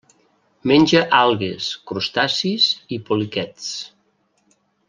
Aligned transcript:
Menja 0.71 1.01
algues, 1.17 1.67
crustacis 1.91 2.71
i 2.97 3.01
poliquets. 3.11 3.73